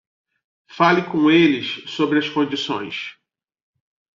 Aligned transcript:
Fale 0.77 1.03
com 1.11 1.29
eles 1.29 1.83
sobre 1.87 2.17
as 2.17 2.27
condições 2.27 3.15